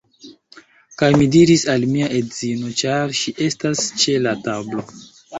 [0.99, 4.87] Kaj mi diris al mia edzino, ĉar ŝi estas ĉe la tablo: